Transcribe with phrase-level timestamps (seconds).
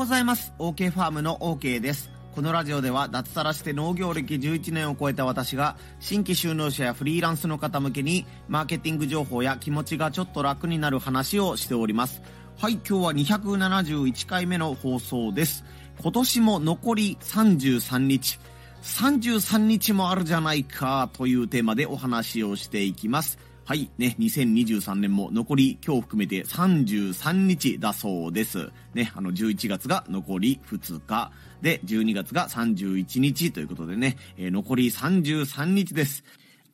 [0.00, 0.54] ございます。
[0.58, 2.08] OK ファームの OK です。
[2.34, 12.22] このラジオでは脱サラして農業歴11年を超えた私が新規就農者やフリーランスの方向けにマーケティング情報や気持ちがちょっと楽になる話をしております。
[12.56, 15.66] はい、今日は271回目の放送です。
[16.00, 18.40] 今年も残り33日。
[18.82, 23.38] 33日もあるじゃないかというテーマでお話をしていきます。
[23.70, 28.72] はい、ね、2023年も残り今日含めて33日だそうです。
[28.94, 31.30] ね、あの11月が残り2日、
[31.62, 36.24] で、12月が31日ということでね、えー、残り33日です。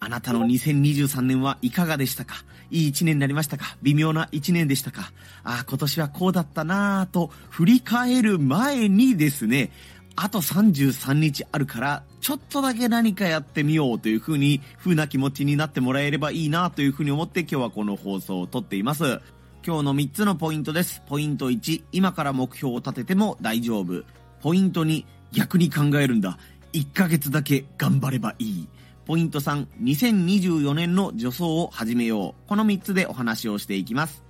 [0.01, 2.37] あなたの2023年はいかがでしたか？
[2.71, 3.77] いい一年になりましたか？
[3.83, 5.13] 微妙な一年でしたか？
[5.45, 9.71] ああ、今年はこうだったなぁと振り返る前にですね、
[10.17, 19.21] あと33日あるから、ちょっとだけ何かやってみようという風に、風な気持ちになってもらえればいいなという風に思って今日はこの放送を撮っています。
[19.65, 21.03] 今日の3つのポイントです。
[21.07, 24.05] ポイント1、今から目標を立てても大丈夫。
[24.41, 26.39] ポイント2、逆に考えるんだ。
[26.73, 28.69] 1ヶ月だけ頑張ればいい。
[29.05, 32.49] ポイント3、2024年の助走を始めよう。
[32.49, 34.26] この3つでお話をしていきます。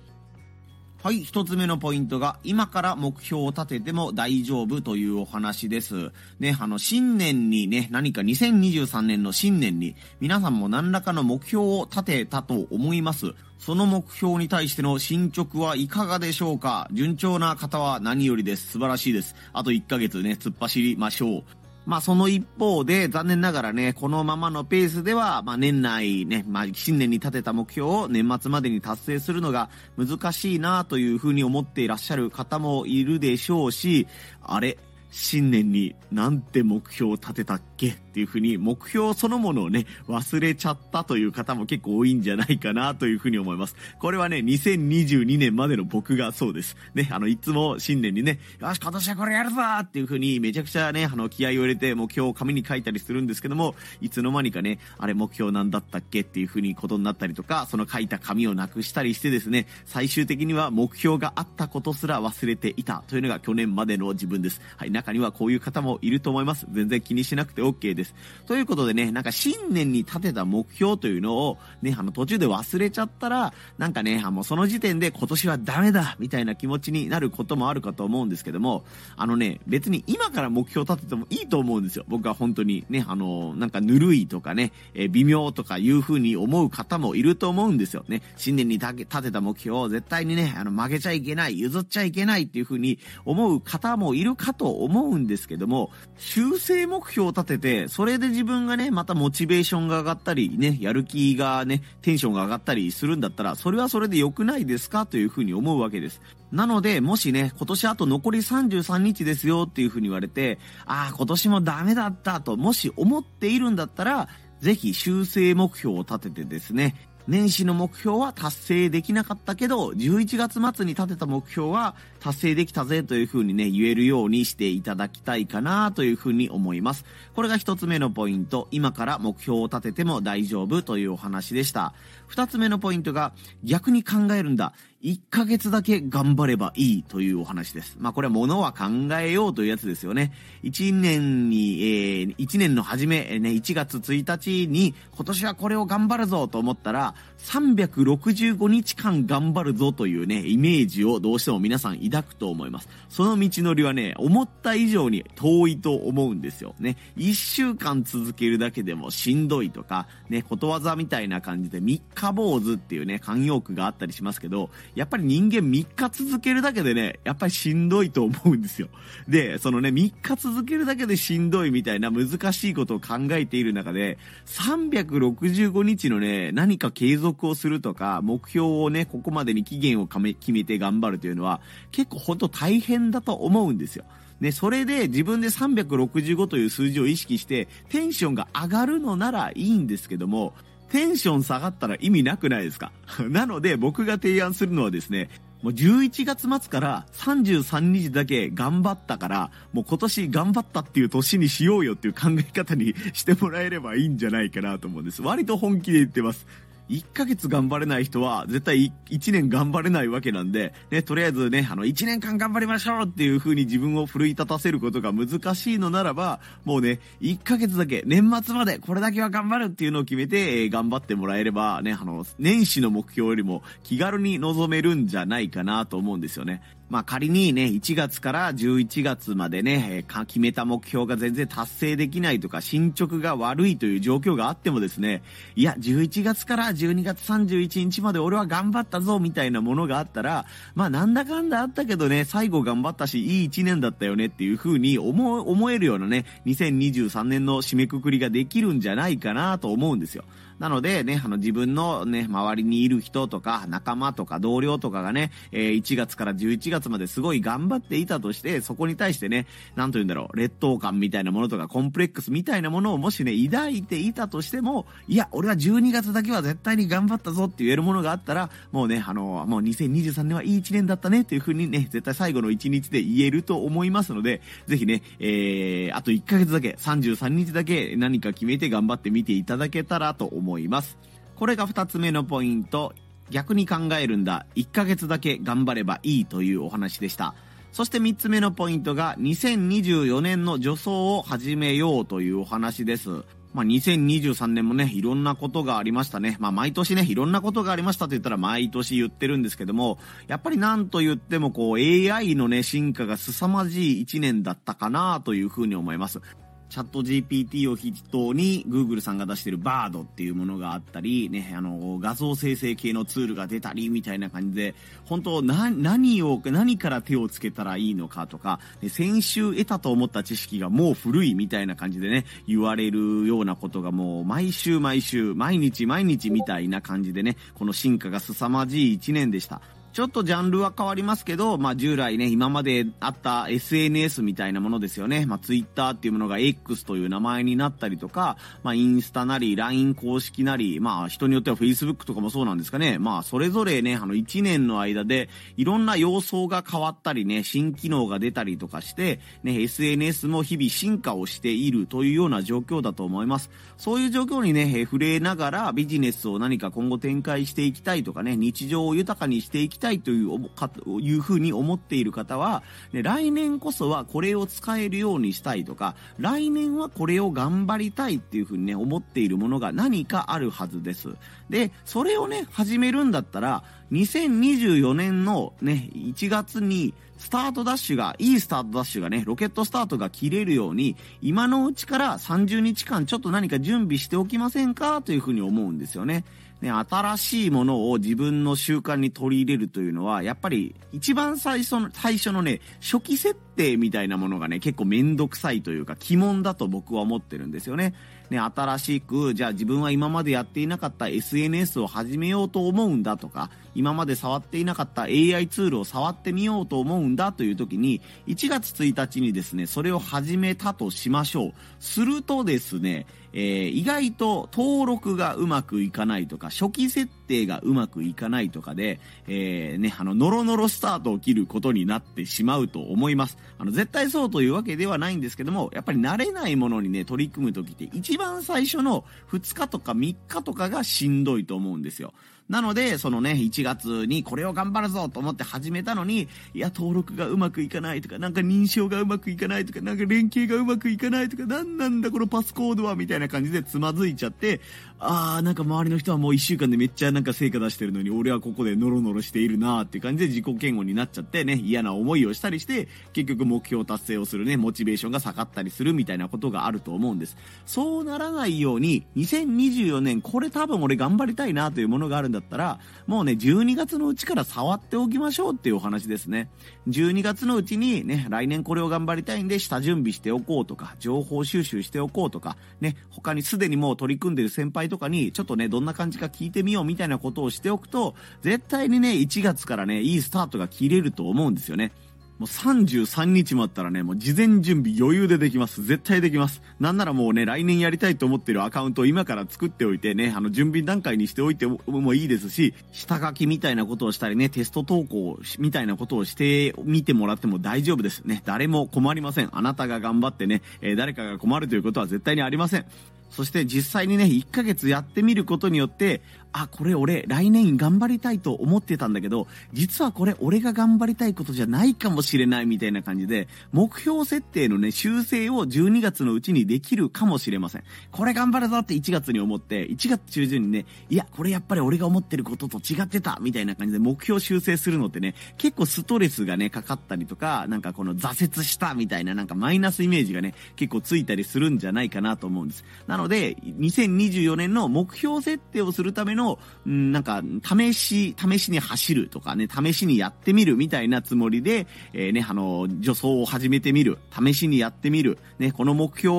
[1.03, 6.11] はい、一つ目のポイントが、今から目標を立てても大丈夫というお話です。
[6.39, 13.35] ね、あの、新年にね、何か2023年の新年に、皆さんも何らかの目標を立てたと思います。
[13.59, 16.87] その目標に対しての進捗はいかがでしょうか？
[16.91, 18.67] 順調な方は何よりです。
[18.71, 19.35] 素晴らしいです。
[19.53, 21.43] あと1ヶ月ね、突っ走りましょう。
[21.87, 34.05] まあその一方で残念ながらね、このままのペースでは、まあ年内ね、まあ新年に立てた目標を年末までに達成するのが難しいなというふうに思っていらっしゃる方もいるでしょうし、
[34.43, 34.77] あれ、
[35.11, 37.95] 新年になんて目標を立てたっけ？
[38.17, 43.75] っていうふうに目標そのものをね、忘れちゃったという方も結構多いんじゃないかなというふうに思います。
[43.99, 46.75] これはね、2022年までの僕がそうです。
[46.95, 64.59] ね、あの、いつも新年にね、よし、今年はこれやるぞっていうふうにめちゃくちゃね、あの、気合を入れて目標を紙に書いたりするんですけども、いつの間にかね、あれ目標なんだったっけっていうふうにことになったりとか、その書いた紙をなくしたりしてですね、最終的には目標があったことすら忘れていたというのが去年までの自分です。
[64.75, 66.65] はい、中にはこういう方もいると思います。
[66.71, 68.06] 全然気にしなくて OK です。
[68.45, 78.85] ということでね、なんか新年に立てた目標というのをね、あの途中で忘れちゃったら、なんかね、あのその時点で今年はダメだみたいな気持ちになることもあるかと思うんですけども、
[79.15, 82.05] あのね、別に今から目標立ててもいいと思うんですよ。
[82.07, 88.21] 僕は本当にね、あの、なんかぬるいとかね、え微妙とかいう風に思う方もいると思うんですよね。
[88.37, 106.21] 新年に立てた目標を絶対にね、あの曲げちゃいけない、譲っちゃいけないっていう風に思う方もいるかと思うんですけども、修正目標を立てて、それで自分がね、またモチベーションが上がったり、ね、やる気がね、テンションが上がったりするんだったら、それはそれで良くないですかというふうに思うわけです。
[106.51, 114.29] なので、もしね、今年あと残り33日ですよっていうふうに言われて、ああ、今年もダメだったと、もし思っているんだったら、
[114.59, 127.03] ぜひ修正目標を立ててですね、年始の目標は達成できなかったけど、11月末に立てた目標は達成できたぜというふうにね、言えるようにしていただきたいかなというふうに思います。
[127.35, 128.69] これが一つ目のポイント。
[128.71, 131.93] 今から目標を立てても大丈夫というお話でした。
[132.27, 134.71] 二つ目のポイントが、逆に考えるんだ。
[135.03, 137.97] 1ヶ月だけ頑張ればいいというお話です。
[137.99, 138.85] まあこれは物は考
[139.19, 140.33] えようというやつですよね。
[140.63, 152.89] 1年に、えー、1年の初め、ね、1月1日に今年はこれを頑張るぞと思ったら、365日間頑張るぞというね、イメージをどうしても皆さん抱くと思います。
[153.09, 156.73] その道のりはね、思った以上に遠いと思うんですよ。
[156.79, 168.87] ね、1週間続けるだけでもしんどいとか、ね、ことわざみたいな感じで3日坊主っていうね、慣用句があったりしますけど、やっぱり人間3日続けるだけでね、やっぱりしんどいと思うんですよ。
[169.27, 181.61] で、そのね、3日続けるだけでしんどいみたいな難しいことを考えている中で、365日のね、何か継続をするとか、目標をね、ここまでに期限を決めて頑張るというのは、
[181.91, 184.05] 結構ほんと大変だと思うんですよ。
[184.39, 190.53] ね、それで自分で365という数字を意識してテンションが上がるのならいいんですけども、
[190.89, 192.91] テンション下がったら意味なくないですか？
[193.29, 195.29] なので僕が提案するのはですね、
[195.63, 205.21] もう11月末から33日だけ頑張ったから、もう今年頑張ったっていう年にしようよっていう考え方にしてもらえればいいんじゃないかなと思うんです。
[205.21, 206.45] 割と本気で言ってます。
[206.89, 226.61] 1ヶ月頑張れない人は絶対1年頑張れないわけなんで、ね、とりあえずね、あの1年間頑張りましょうっていう風に自分を奮い立たせることが難しいのならば、もうね、1ヶ月だけ、年末までこれだけは頑張るっていうのを決めて、えー、頑張ってもらえれば、ね、あの、年始の目標よりも気軽に臨めるんじゃないかなと思うんですよね。
[226.89, 235.21] まあ仮にね、1月から11月までね、えー決めた目標が全然達成できないとか、進捗が悪いという状況があってもですね、
[235.55, 240.45] いや、11月から12月31日まで俺は頑張ったぞ、みたいなものがあったら、
[240.75, 250.23] まあなんだかんだあったけどね、最後頑張ったし、いい1年だったよねっていう風に思、思えるようなね、2023年の締めくくりができるんじゃないかなと思うんですよ。
[250.59, 280.46] なのでね、あの自分のね、周りにいる人とか、仲間とか同僚とかがね、えー1月から11月まですごい頑張っていたとして、そこに対してね、なんと言うんだろう、劣等感みたいなものとか、コンプレックスみたいなものをもしね、抱いていたとしても、いや、俺は12月だけは絶対に頑張ったぞって言えるものがあったら、もうね、あの、もう2023年はいい1年だったねっていう風にね、絶対最後の1日で言えると思いますので、ぜひね、えー、あと1ヶ月だけ、33日だけ何か決めて頑張ってみていただけたらと思います。
[280.47, 280.97] 思います
[281.35, 282.93] これが2つ目のポイント。
[283.29, 284.47] 逆に考えるんだ。
[284.55, 287.35] 1ヶ月だけ頑張ればいいというお話でした。
[287.71, 293.09] そして3つ目のポイントが2024年の助走を始めようというお話です。
[293.53, 296.37] まあ、2023年もね、いろんなことがありましたね。
[296.39, 306.19] まあ、毎年ね、いろんなことがありましたと言ったら毎年言ってるんですけども、やっぱりなんと言ってもこう AI のね、進化が凄まじい1年だったかなというふうに思います。
[306.69, 314.75] チャット GPT を筆頭に Google さんが出してる Bard っていうものがあったり、ね、あの、画像生成系のツールが出たりみたいな感じで、
[315.05, 329.61] 本当な、何を、何から手をつけたらいいのかとか、ね先週得たと思った知識がもう古いみたいな感じでね、言われるようなことがもう毎週毎週、毎日毎日みたいな感じでね、この進化が凄まじい一年でした。
[329.93, 335.25] ちょっとジャンルは変わりますけど、まあ従来ね、今まであった SNS みたいなものですよね。
[335.25, 342.99] まあ Twitter っていうものが X という名前になったりとか、まあインスタなり LINE 公式なり、まあ人によっては Facebook とかもそうなんですかね。
[342.99, 353.49] まあそれぞれね、あの1年の間でいろんな様相が変わったりね、新機能が出たりとかして、ね、SNS も日々進化をしているというような状況だと思います。
[353.77, 371.09] そういう状況にね、触れながらビジネスを何か今後展開していきたいとかね、日常を豊かにしていきたいというかと、いうふうに思っている方は、ね、来年こそはこれを使えるようにしたいとか、来年はこれを頑張りたいっていうふうにね、思っているものが何かあるはずです。
[371.49, 386.23] で、それをね、始めるんだったら、2024年のね、1月に、スタートダッシュが、いいスタートダッシュがね、ロケットスタートが切れるように、今のうちから30日間ちょっと何か準備しておきませんかというふうに思うんですよね。
[386.61, 397.93] ね、新しいものを自分の習慣に取り入れるというのは、やっぱり一番最初の、最初のね、初期設定みたいなものがね、結構めんどくさいというか、鬼門だと僕は思ってるんですよね。
[398.31, 411.53] ね、新しく、じゃあ自分は今までやっていなかった SNS を始めようと思うんだとか、今まで触っていなかった AI ツールを触ってみようと思うんだという時に、1月1日にですね、それを始めたとしましょう。
[411.79, 423.37] するとですね、えー意外と登録がうまくいかないとか、初期設定がうまくいかないとかで、えーね、あの、ノロノロスタートを切ることになってしまうと思います。
[423.59, 432.15] あの、絶対そうというわけではないんですけども、やっぱり慣れないものにね、取り組むときって、一番最初の2日とか3日とかがしんどいと思うんですよ。
[432.49, 444.61] なので、そのね、1月にこれを頑張るぞと思って始めたのに、いや、登録がうまくいかないとか、なんか認証がうまくいかないとか、なんか連携がうまくいかないとか、なんなんだこのパスコードは、みたいな感じでつまずいちゃって、
[444.99, 457.37] あー、なんか周りの人はもう1週間でめっちゃなんか成果出してるのに、俺はここでノロノロしているなーっていう感じで自己嫌悪になっちゃってね、嫌な思いをしたりして、結局目標達成をするね、モチベーションが下がったりするみたいなことがあると思うんです。
[457.65, 466.49] そうならないように、2024年、これ多分俺頑張りたいなというものがあるんだだったら、もうね、12月のうちから触っておきましょうっていうお話ですね。
[466.87, 481.91] 12月のうちにね、来年これを頑張りたいんで、下準備しておこうとか、情報収集しておこうとか、ね、他にすでにもう取り組んでる先輩とかに、ちょっとね、どんな感じか聞いてみようみたいなことをしておくと、絶対にね、1月からね、いいスタートが切れると思うんですよね。
[482.39, 485.83] もう33日もあったらね、もう事前準備余裕でできます。
[485.83, 486.61] 絶対できます。
[486.79, 498.21] なんならもうね、来年やりたいと思ってるアカウントを今から作っておいてね、あの、準備段階にしておいてもいいですし、下書きみたいなことをしたりね、テスト投稿みたいなことをしてみてもらっても大丈夫です。
[498.23, 499.49] ね、誰も困りません。
[499.51, 502.85] あなたが頑張ってね、えー誰かが困るということは絶対にありません。
[503.29, 506.21] そして実際にね、1ヶ月やってみることによって、
[506.61, 517.83] あ、これ俺来年頑張りたいと思ってたんだけど、実はこれ俺が頑張りたいことじゃないかもしれないみたいな感じで、目標設定のね、修正を12月のうちにできるかもしれません。
[518.11, 532.85] これ頑張るぞって1月に思って、1月中旬にね、いや、これやっぱり俺が思ってることと違ってたみたいな感じで目標修正するのってね、結構ストレスがね、かかったりとか、なんかこの挫折したみたいななんかマイナスイメージがね、結構ついたりするんじゃないかなと思うんです。
[533.07, 536.46] なので、2024年の目標設定をするための、
[536.89, 546.31] んなんか、試し、試しに走るとかね、試しにやってみるみたいなつもりで、えー、ね、あの、助走を始めてみる、試しにやってみる、ね、この目標、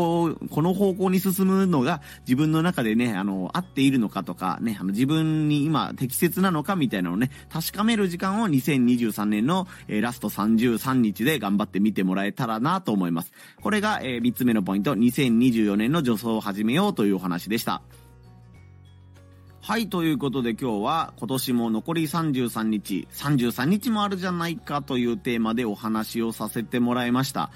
[0.51, 13.33] この方向に進むのが自分の中でね、あの、合っているのかとか、ね、あの、自分に今適切なのかみたいなのをね、確かめる時間を2023年の、えー、ラスト33日で頑張ってみてもらえたらなと思います。
[13.61, 17.83] これが、えー、3つ目のポイント、2024年の助走を始めようというお話でした。
[19.69, 27.51] はい、ということで今日は今年も残り33日、33日もあるじゃないかというテーマでお話をさせてもらいました。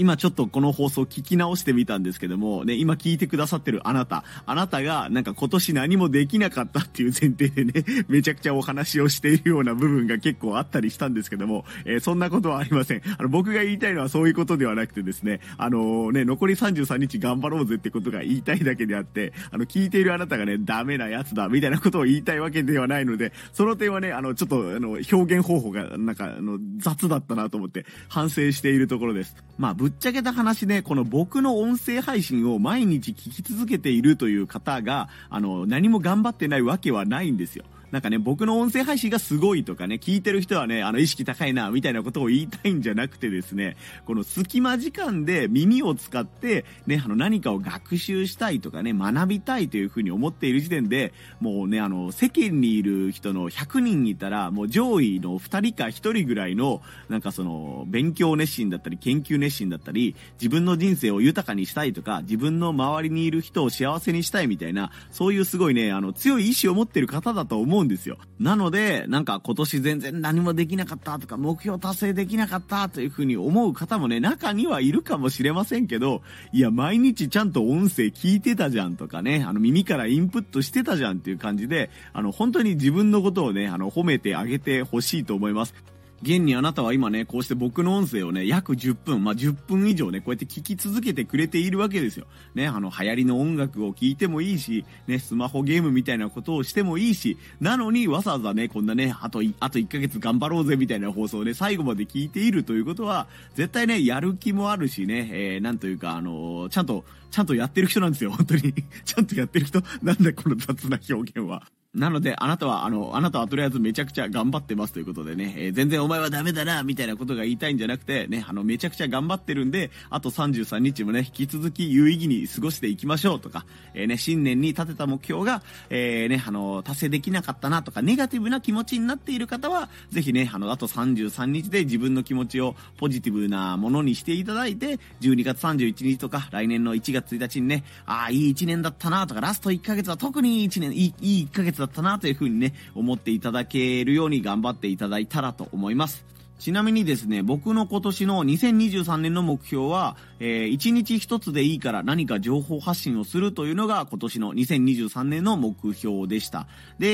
[0.00, 13.02] 今ちょっとこの放送聞き直してみたんですけども、ね、今聞いてくださってるあなた、あなたがなんか今年何もできなかったっていう前提でね、 めちゃくちゃお話をしているような部分が結構あったりしたんですけども、えー、そんなことはありません。
[13.18, 29.36] あの、僕が言いたいのはそういうことではなくてですね、あのー、ね、残り33日頑張ろうぜってことが言いたいだけであって、あの、聞いているあなたがね、ダメなやつだ、みたいなことを言いたいわけではないので、その点はね、あの、ちょっと、あの、表現方法がなんか、あの、雑だったなと思って反省しているところです。
[29.58, 37.64] まあ、ぶっちゃけた話ね、この僕の音声配信を毎日聞き続けているという方が、あの、何も頑張ってないわけはないんですよ。
[37.90, 68.18] なんかね、僕の音声配信がすごいとかね、聞いてる人はね、あの、意識高いな、みたいなことを言いたいんじゃなくてですね、この隙間時間で耳を使って、ね、あの、何かを学習したいとかね、学びたいというふうに思っている時点で、もうね、あの、世間にいる人の100人いたら、もう上位の2人か1人ぐらいの、なんかその、勉強熱心だったり、研究熱心だったり、自分の人生を豊かにしたいとか、自分の周りにいる人を幸せにしたいみたいな、そういうすごいね、あの、強い意志を持ってる方だと思ううんですよ。
[68.38, 76.22] なので、なんか今年全然何もできなかったとか、目標達成できなかったというふうに思う方もね、中にはいるかもしれませんけど、
[76.52, 85.74] いや、毎日ちゃんと音声聞いてたじゃんとかね、あの耳からインプットしてたじゃんっていう感じで、あの、本当に自分のことをね、あの、褒めてあげてほしいと思います。
[86.22, 92.26] 現にあなたは今ね、こうして僕の音声をね、約10分、まあ、10分以上ね、こうやって聞き続けてくれているわけですよ。
[92.54, 108.74] ね、あの、流行りの音楽を聴いてもいいし、ね、スマホゲームみたいなことをしてもいいし、なのにわざわざね、こんなね、あと、あと1ヶ月頑張ろうぜみたいな放送をね、最後まで聞いているということは、絶対ね、やる気もあるしね、えー、なんというか、あのー、ちゃんと、ちゃんとやってる人なんですよ、本当に。
[109.04, 109.82] ちゃんとやってる人。
[110.02, 111.62] なんだこの雑な表現は。
[111.92, 146.24] なので、あなたは、あの、あなたはとりあえずめちゃくちゃ頑張ってますということでね、えー、全然お前はダメだな、みたいなことが言いたいんじゃなくて、ね、あの、めちゃくちゃ頑張ってるんで、あと33日もね、引き続き有意義に過ごしていきましょうとか、えー、ね、新年に立てた目標が、えー、ね、あの、達成できなかったなとか、ネガティブな気持ちになっている方は、ぜひね、あの、あと33日で自分の気持ちをポジティブなものにしていただいて、12月31日とか、来年の1月1日にね、ああ、いい1年だったなとか、ラスト1ヶ月は特にいい1年、いい、いい1ヶ月だったなというふうにね、思っていただけるように頑張っていただいたらと思います。
[146.60, 156.66] ちなみにですね、僕の今年の2023年の目標は、えー、1日1つでいいから何か情報発信をするというのが今年の2023年の目標でした。
[156.98, 157.10] で、え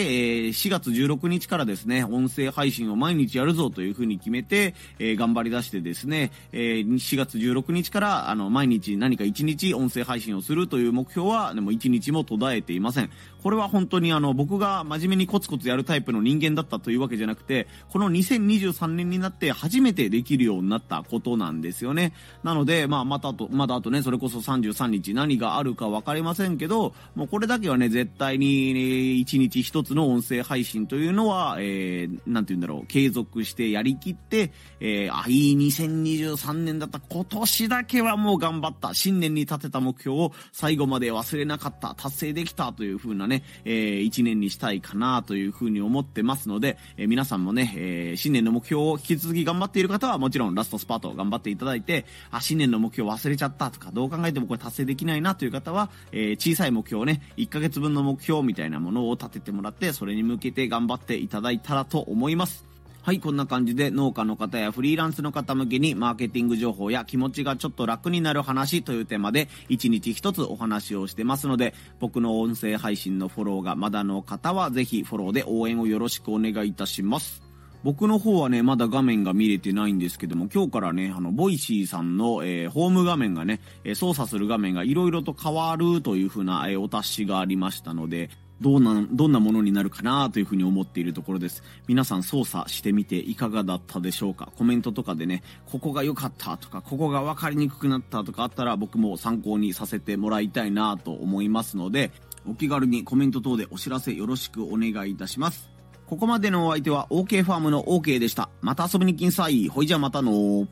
[0.47, 13.11] ー、4月16日からですね、音声配信を毎日やるぞというふうに決めて、えー、頑張り出してですね、えー、4月16日から、あの、毎日何か1日音声配信をするという目標は、でも1日も途絶えていません。
[13.45, 22.12] これは本当にあの、僕が真面目にコツコツやるタイプの人間だったというわけじゃなくて、この2023年になって初めてできるようになったことなんですよね。
[22.43, 37.00] なので、まあ、またと、まだあとね、それこそ33日何があるか分かりませんけど、もうこれだけはね、絶対に、1日1つの音声配信というのは、えー、なんて言うんだろう、継続してやりきって、えー、あ、いい2023年だった。
[37.00, 38.95] 今年だけはもう頑張った。
[38.95, 41.95] 新年に立てた目標を最後まで忘れなかった。
[41.95, 62.66] 達成できたという風なね、えー、一年にしたいかなというふうに思ってますので、えー、皆さんもね、えー、新年の目標を引き続き頑張っている方はもちろんラストスパート頑張っていただいて、あ、新年の目標忘れちゃったとか、どう考えてもこれ達成できないなという方は、えー、小さい目標をね、1ヶ月分の目標みたいなものを立ててもらって、それに向けて頑張っていただいたらと思います。
[63.06, 77.46] はい、こんな感じで農家の方やフリーランスの方向けにマーケティング情報や気持ちがちょっと楽になる話というテーマで1日1つお話をしてますので、僕の音声配信のフォローがまだの方はぜひフォローで応援をよろしくお願いいたします。
[77.87, 88.28] 僕の方はね、まだ画面が見れてないんですけども、今日からね、あの、ボイシーさんの、えー、ホーム画面がね、え、操作する画面が色々と変わるという風な、え、お達しがありましたので、
[88.61, 91.62] どうなん、どんなものになるかなというふうに思っているところです。
[91.87, 94.50] 皆さん操作してみていかがだったでしょうか？
[94.57, 102.11] コメントとかでね、ここが良かったとか、ここが分かりにくくなったとかあったら僕も参考にさせてもらいたいなと思いますので、
[102.49, 105.75] お気軽にコメント等でお知らせよろしくお願いいたします。
[106.07, 108.49] ここまでのお相手は OK ファームの OK でした。
[108.61, 109.69] また遊びに来んさい。
[109.69, 110.67] ほいじゃまたの